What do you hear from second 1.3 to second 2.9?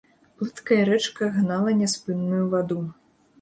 гнала няспынную ваду.